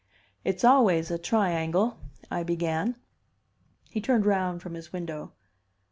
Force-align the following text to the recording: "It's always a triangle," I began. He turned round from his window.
"It's 0.43 0.63
always 0.63 1.11
a 1.11 1.19
triangle," 1.19 1.99
I 2.31 2.41
began. 2.41 2.95
He 3.91 4.01
turned 4.01 4.25
round 4.25 4.63
from 4.63 4.73
his 4.73 4.91
window. 4.91 5.33